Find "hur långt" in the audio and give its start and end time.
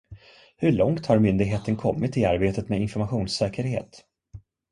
0.57-1.05